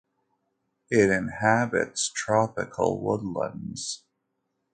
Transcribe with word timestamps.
It 0.89 1.11
inhabits 1.11 2.09
tropical 2.09 2.99
woodlands. 2.99 4.03